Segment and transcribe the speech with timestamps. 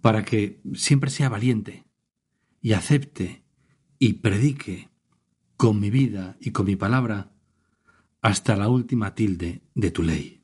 [0.00, 1.84] para que siempre sea valiente
[2.60, 3.44] y acepte
[3.98, 4.90] y predique
[5.56, 7.32] con mi vida y con mi palabra
[8.20, 10.42] hasta la última tilde de tu ley.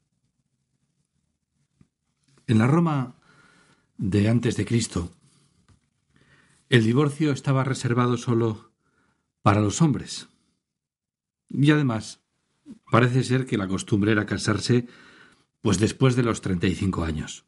[2.46, 3.16] En la Roma
[3.96, 5.12] de antes de Cristo,
[6.68, 8.72] el divorcio estaba reservado solo
[9.42, 10.28] para los hombres.
[11.48, 12.22] Y además,
[12.90, 14.88] parece ser que la costumbre era casarse
[15.60, 17.46] pues después de los treinta y cinco años.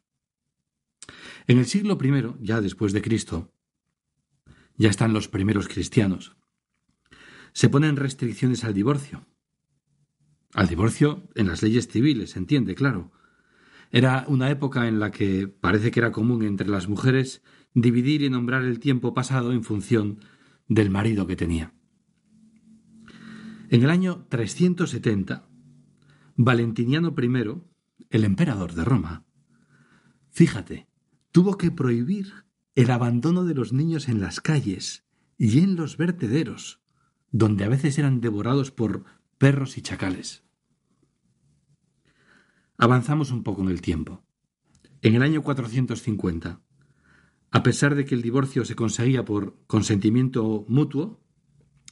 [1.49, 3.53] En el siglo I, ya después de Cristo,
[4.77, 6.37] ya están los primeros cristianos.
[7.53, 9.27] Se ponen restricciones al divorcio.
[10.53, 13.13] Al divorcio en las leyes civiles, se entiende, claro.
[13.93, 17.43] Era una época en la que parece que era común entre las mujeres
[17.75, 20.19] dividir y nombrar el tiempo pasado en función
[20.67, 21.75] del marido que tenía.
[23.69, 25.49] En el año 370,
[26.37, 27.63] Valentiniano I,
[28.11, 29.25] el emperador de Roma,
[30.31, 30.89] fíjate,
[31.37, 35.05] tuvo que prohibir el abandono de los niños en las calles
[35.37, 36.81] y en los vertederos,
[37.31, 39.05] donde a veces eran devorados por
[39.37, 40.45] perros y chacales.
[42.79, 44.25] Avanzamos un poco en el tiempo.
[45.03, 46.63] En el año 450,
[47.51, 51.21] a pesar de que el divorcio se conseguía por consentimiento mutuo,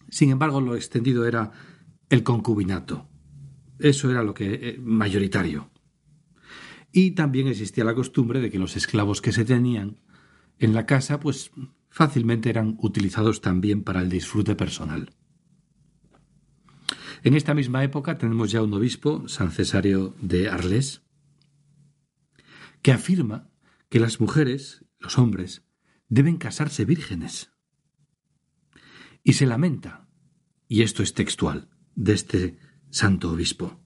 [0.09, 1.53] sin embargo lo extendido era
[2.09, 3.11] el concubinato.
[3.79, 5.74] Eso era lo que eh, mayoritario.
[6.97, 9.99] Y también existía la costumbre de que los esclavos que se tenían
[10.61, 11.51] en la casa, pues
[11.89, 15.11] fácilmente eran utilizados también para el disfrute personal.
[17.25, 21.03] En esta misma época tenemos ya un obispo, San Cesario de Arles,
[22.81, 23.51] que afirma
[23.89, 25.67] que las mujeres, los hombres,
[26.09, 27.51] deben casarse vírgenes.
[29.25, 30.09] Y se lamenta,
[30.69, 32.59] y esto es textual, de este
[32.91, 33.81] santo obispo.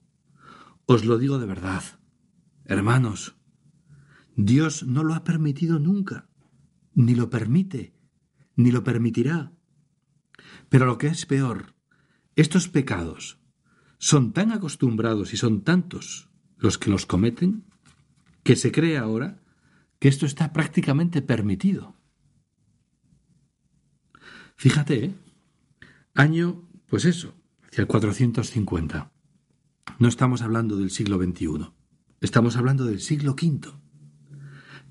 [0.85, 1.98] Os lo digo de verdad,
[2.69, 3.35] Hermanos,
[4.35, 6.29] Dios no lo ha permitido nunca,
[6.93, 7.95] ni lo permite,
[8.55, 9.51] ni lo permitirá.
[10.69, 11.73] Pero lo que es peor,
[12.35, 13.39] estos pecados
[13.97, 17.65] son tan acostumbrados y son tantos los que los cometen,
[18.43, 19.41] que se cree ahora
[19.97, 21.95] que esto está prácticamente permitido.
[24.57, 25.15] Fíjate, ¿eh?
[26.13, 27.33] año, pues eso,
[27.67, 29.11] hacia el 450.
[29.97, 31.78] No estamos hablando del siglo XXI.
[32.21, 33.71] Estamos hablando del siglo V.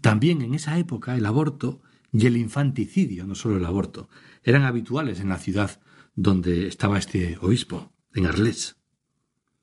[0.00, 4.08] También en esa época el aborto y el infanticidio, no solo el aborto,
[4.42, 5.80] eran habituales en la ciudad
[6.14, 8.76] donde estaba este obispo, en Arles.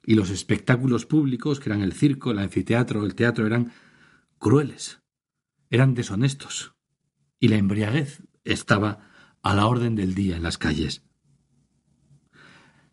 [0.03, 3.71] Y los espectáculos públicos, que eran el circo, el anfiteatro, el teatro, eran
[4.37, 5.01] crueles,
[5.71, 6.75] eran deshonestos.
[7.39, 9.09] Y la embriaguez estaba
[9.41, 11.03] a la orden del día en las calles.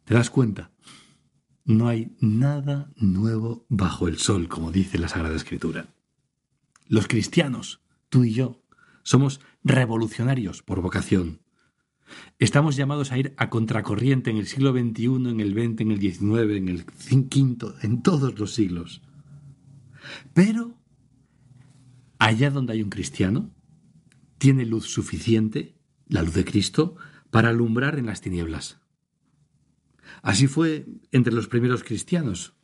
[0.04, 0.71] ¿Te das cuenta?
[1.64, 5.94] No hay nada nuevo bajo el sol, como dice la Sagrada Escritura.
[6.88, 8.60] Los cristianos, tú y yo,
[9.04, 11.40] somos revolucionarios por vocación.
[12.38, 16.00] Estamos llamados a ir a contracorriente en el siglo XXI, en el XX, en el
[16.00, 19.00] XIX, en el V, en todos los siglos.
[20.34, 20.74] Pero,
[22.18, 23.50] allá donde hay un cristiano,
[24.38, 25.76] tiene luz suficiente,
[26.08, 26.96] la luz de Cristo,
[27.30, 28.81] para alumbrar en las tinieblas.
[30.20, 32.54] Así fue entre los primeros cristianos.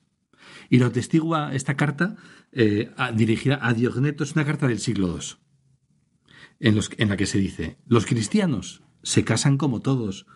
[0.68, 2.16] Y lo testigua esta carta
[2.52, 7.78] eh, dirigida a Diogneto, es una carta del siglo II, en la que se dice,
[7.86, 10.26] los cristianos se casan como todos,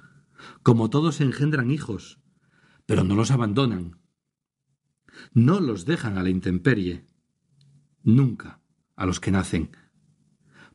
[0.62, 2.20] como todos engendran hijos,
[2.86, 4.00] pero no los abandonan,
[5.32, 7.06] no los dejan a la intemperie,
[8.02, 8.60] nunca
[8.96, 9.76] a los que nacen.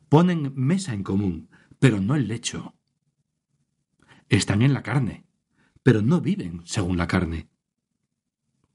[0.08, 2.74] Ponen mesa en común, pero no el lecho.
[4.28, 5.27] Están en la carne,
[5.88, 7.48] pero no viven según la carne.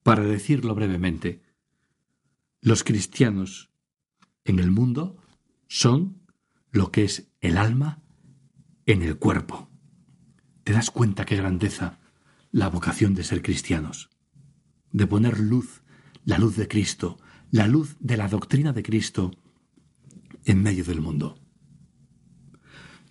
[0.01, 1.44] Para decirlo brevemente,
[2.60, 3.69] los cristianos
[4.45, 5.18] en el mundo
[5.68, 6.24] son
[6.71, 8.01] lo que es el alma
[8.88, 9.69] en el cuerpo.
[10.63, 12.00] ¿Te das cuenta qué grandeza
[12.51, 14.10] la vocación de ser cristianos?
[14.92, 15.83] De poner luz,
[16.25, 17.19] la luz de Cristo,
[17.51, 19.30] la luz de la doctrina de Cristo
[20.45, 21.38] en medio del mundo.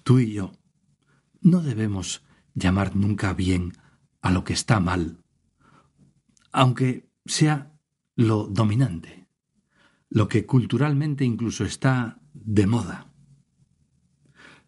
[0.03, 0.51] Tú y yo
[1.41, 2.25] no debemos
[2.57, 3.75] llamar nunca bien
[4.23, 5.19] a lo que está mal,
[6.53, 7.73] aunque sea
[8.15, 9.29] lo dominante,
[10.09, 13.13] lo que culturalmente incluso está de moda.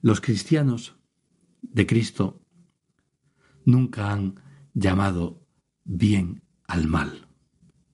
[0.02, 0.96] Los cristianos
[1.62, 2.42] de Cristo
[3.64, 4.40] nunca han
[4.74, 5.46] llamado
[5.84, 7.28] bien al mal.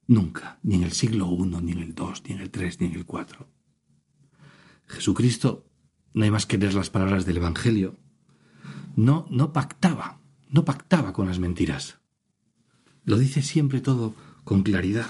[0.07, 2.87] Nunca, ni en el siglo I, ni en el II, ni en el III, ni
[2.87, 3.47] en el IV.
[4.87, 5.71] Jesucristo,
[6.15, 7.97] no hay más que leer las palabras del Evangelio,
[8.97, 10.20] no, no pactaba,
[10.51, 11.99] no pactaba con las mentiras.
[13.05, 14.15] Lo dice siempre todo
[14.45, 15.07] con claridad.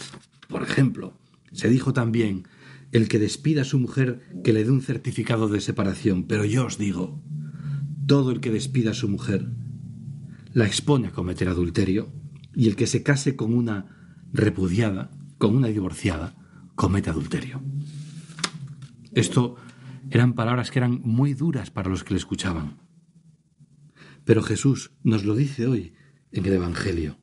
[0.48, 1.14] Por ejemplo,
[1.52, 2.46] se dijo también,
[2.92, 6.66] el que despida a su mujer que le dé un certificado de separación, pero yo
[6.66, 7.20] os digo,
[8.06, 9.48] todo el que despida a su mujer
[10.52, 12.12] la expone a cometer adulterio,
[12.54, 16.34] y el que se case con una repudiada, con una divorciada,
[16.75, 17.62] comete adulterio.
[19.12, 19.56] Esto
[20.10, 22.80] eran palabras que eran muy duras para los que le escuchaban.
[24.31, 25.93] Pero Jesús nos lo dice hoy
[26.31, 27.19] en el Evangelio.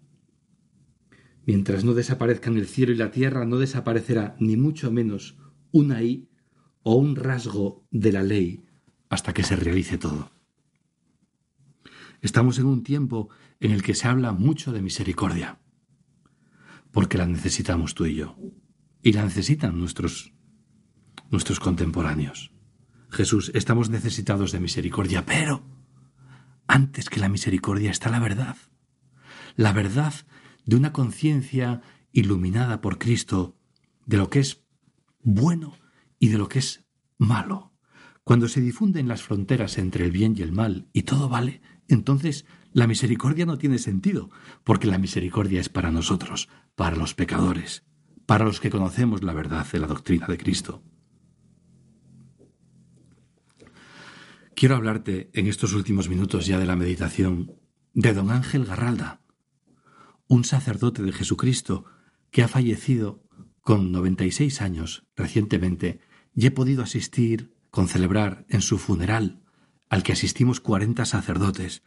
[1.46, 5.38] Mientras no desaparezcan el cielo y la tierra, no desaparecerá ni mucho menos
[5.72, 6.28] una I
[6.84, 8.66] o un rasgo de la ley
[9.08, 10.34] hasta que se realice todo.
[12.20, 13.30] Estamos en un tiempo
[13.62, 15.62] en el que se habla mucho de misericordia,
[16.92, 18.38] porque la necesitamos tú y yo,
[19.02, 20.34] y la necesitan nuestros,
[21.32, 22.52] nuestros contemporáneos.
[23.10, 25.77] Jesús, estamos necesitados de misericordia, pero
[26.68, 28.58] antes que la misericordia está la verdad.
[29.56, 30.14] La verdad
[30.66, 31.82] de una conciencia
[32.12, 33.56] iluminada por Cristo
[34.06, 34.64] de lo que es
[35.22, 35.78] bueno
[36.20, 36.86] y de lo que es
[37.18, 37.74] malo.
[38.24, 42.46] Cuando se difunden las fronteras entre el bien y el mal y todo vale, entonces
[42.74, 44.30] la misericordia no tiene sentido,
[44.64, 47.86] porque la misericordia es para nosotros, para los pecadores,
[48.26, 50.84] para los que conocemos la verdad de la doctrina de Cristo.
[54.58, 57.60] Quiero hablarte en estos últimos minutos ya de la meditación
[57.94, 59.22] de don Ángel Garralda,
[60.28, 61.86] un sacerdote de Jesucristo
[62.32, 63.24] que ha fallecido
[63.62, 66.00] con 96 años recientemente
[66.34, 69.44] y he podido asistir, con celebrar en su funeral,
[69.90, 71.84] al que asistimos 40 sacerdotes.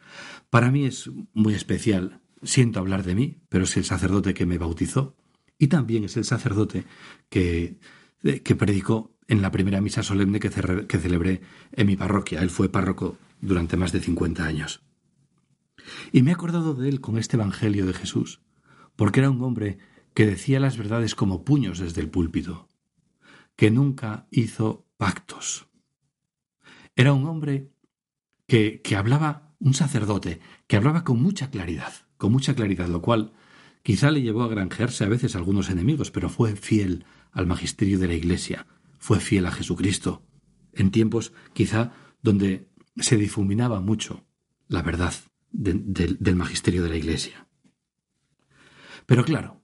[0.49, 2.21] Para mí es muy especial.
[2.41, 5.17] Siento hablar de mí, pero es el sacerdote que me bautizó
[5.59, 6.85] y también es el sacerdote
[7.27, 7.79] que,
[8.21, 11.41] que predicó en la primera misa solemne que, celebré
[11.71, 12.41] en mi parroquia.
[12.41, 14.83] Él fue párroco durante más de cincuenta años.
[16.11, 18.41] Y me he acordado de él con este Evangelio de Jesús,
[18.97, 19.77] porque era un hombre
[20.13, 22.67] que decía las verdades como puños desde el púlpito,
[23.55, 25.69] que nunca hizo pactos.
[26.97, 27.71] Era un hombre
[28.47, 33.31] que, que hablaba, un sacerdote, que hablaba con mucha claridad, con mucha claridad, lo cual
[33.81, 38.09] quizá le llevó a granjearse a veces algunos enemigos, pero fue fiel al magisterio de
[38.09, 38.67] la Iglesia,
[39.01, 40.23] fue fiel a Jesucristo,
[40.73, 44.27] en tiempos quizá donde se difuminaba mucho
[44.67, 45.13] la verdad
[45.51, 47.47] del magisterio de la Iglesia.
[49.07, 49.59] Pero claro,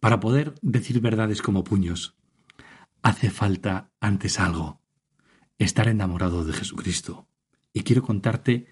[0.00, 2.18] para poder decir verdades como puños,
[3.00, 4.82] hace falta antes algo,
[5.58, 7.28] estar enamorado de Jesucristo.
[7.72, 8.66] Y quiero contarte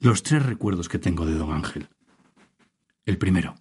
[0.00, 1.88] los tres recuerdos que tengo de don Ángel.
[3.06, 3.54] El primero,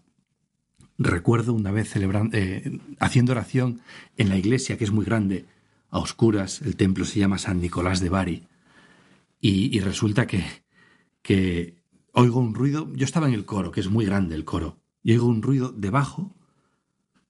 [0.98, 3.81] recuerdo una vez celebrando, eh, haciendo oración
[4.17, 5.46] en la iglesia, que es muy grande,
[5.91, 8.48] a oscuras, el templo se llama San Nicolás de Bari,
[9.43, 10.43] y, resulta que,
[11.24, 11.81] que
[12.13, 15.13] oigo un ruido, yo estaba en el coro, que es muy grande el coro, y
[15.13, 16.36] oigo un ruido debajo,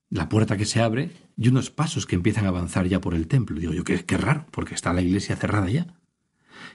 [0.09, 3.27] la puerta que se abre y unos pasos que empiezan a avanzar ya por el
[3.27, 3.57] templo.
[3.57, 6.01] Digo yo, qué, qué raro, porque está la iglesia cerrada ya.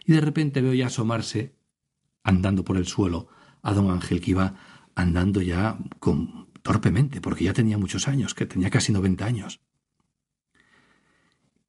[0.06, 1.54] Y de repente veo ya asomarse,
[2.22, 3.28] andando por el suelo,
[3.62, 4.54] a don Ángel que iba
[4.94, 9.60] andando ya con, torpemente, porque ya tenía muchos años, que tenía casi noventa años.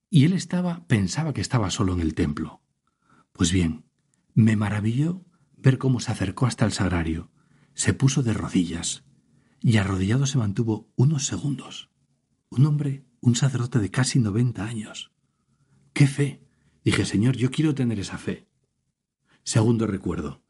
[0.10, 2.62] Y él estaba, pensaba que estaba solo en el templo.
[3.34, 3.86] Pues bien,
[4.34, 5.26] me maravilló
[5.58, 7.32] ver cómo se acercó hasta el sagrario,
[7.74, 9.04] se puso de rodillas,
[9.62, 11.90] y arrodillado se mantuvo unos segundos.
[12.50, 15.12] Un hombre, un sacerdote de casi noventa años.
[15.94, 16.42] ¡Qué fe!
[16.86, 18.48] Dije, Señor, yo quiero tener esa fe.
[19.44, 20.42] Segundo recuerdo.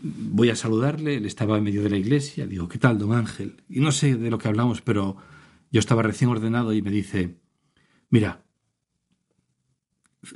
[0.00, 3.64] Voy a saludarle, él estaba en medio de la iglesia, digo, ¿qué tal, don Ángel?
[3.68, 5.16] Y no sé de lo que hablamos, pero
[5.72, 7.40] yo estaba recién ordenado y me dice,
[8.10, 8.44] mira,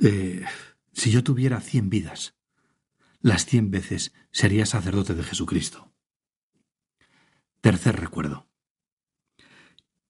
[0.01, 0.45] eh,
[0.91, 2.35] si yo tuviera cien vidas,
[3.21, 5.93] las cien veces sería sacerdote de Jesucristo.
[7.61, 8.49] Tercer recuerdo.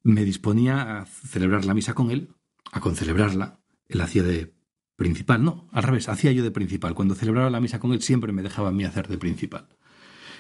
[0.02, 2.36] Me disponía a celebrar la misa con él,
[2.72, 3.62] a concelebrarla.
[3.88, 4.56] Él hacía de
[4.96, 5.44] principal.
[5.44, 6.96] No, al revés, hacía yo de principal.
[6.96, 9.70] Cuando celebraba la misa con él siempre me dejaba a mí hacer de principal.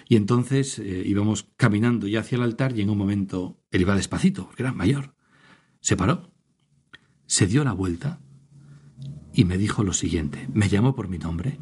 [0.09, 3.95] Y entonces eh, íbamos caminando ya hacia el altar y en un momento él iba
[3.95, 5.15] despacito, porque era mayor.
[5.79, 6.33] Se paró,
[7.25, 8.22] se dio la vuelta
[9.33, 10.47] y me dijo lo siguiente.
[10.53, 11.59] Me llamó por mi nombre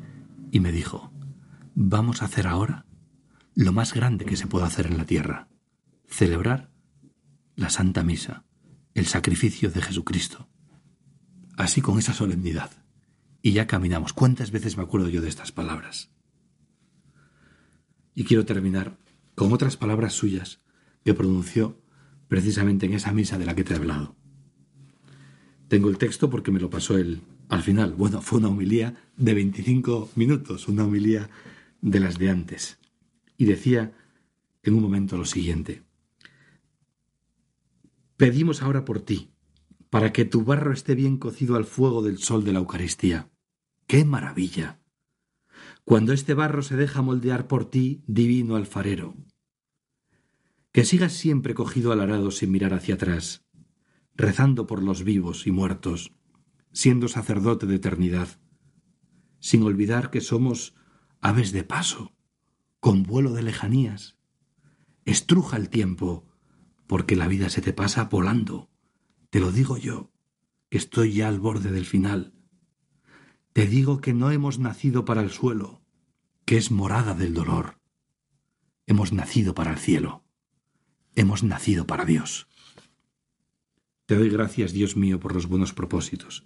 [0.51, 1.11] y me dijo,
[1.73, 2.85] vamos a hacer ahora
[3.55, 5.47] lo más grande que se puede hacer en la tierra,
[6.07, 6.69] celebrar
[7.55, 8.45] la Santa Misa,
[8.93, 10.49] el sacrificio de Jesucristo.
[11.57, 12.71] Así con esa solemnidad.
[13.41, 14.13] Y ya caminamos.
[14.13, 16.11] ¿Cuántas veces me acuerdo yo de estas palabras?
[18.13, 18.97] Y quiero terminar
[19.35, 20.61] con otras palabras suyas
[21.03, 21.81] que pronunció
[22.27, 24.15] precisamente en esa misa de la que te he hablado.
[25.67, 27.93] Tengo el texto porque me lo pasó él al final.
[27.93, 31.29] Bueno, fue una homilía de 25 minutos, una homilía
[31.81, 32.79] de las de antes.
[33.37, 33.93] Y decía
[34.63, 35.83] en un momento lo siguiente.
[38.15, 39.31] Pedimos ahora por ti,
[39.89, 43.29] para que tu barro esté bien cocido al fuego del sol de la Eucaristía.
[43.85, 44.79] ¡Qué maravilla!
[45.83, 49.13] Cuando este barro se deja moldear por ti, divino alfarero.
[50.71, 53.43] Que sigas siempre cogido al arado sin mirar hacia atrás,
[54.15, 56.13] rezando por los vivos y muertos,
[56.73, 58.39] siendo sacerdote de eternidad,
[59.39, 60.75] sin olvidar que somos
[61.19, 62.13] aves de paso,
[62.79, 64.17] con vuelo de lejanías.
[65.05, 66.25] Estruja el tiempo,
[66.87, 68.69] porque la vida se te pasa volando.
[69.29, 70.11] Te lo digo yo,
[70.69, 72.33] que estoy ya al borde del final.
[73.53, 75.81] Te digo que no hemos nacido para el suelo,
[76.45, 77.79] que es morada del dolor.
[78.87, 80.25] Hemos nacido para el cielo.
[81.15, 82.47] Hemos nacido para Dios.
[84.05, 86.45] Te doy gracias, Dios mío, por los buenos propósitos,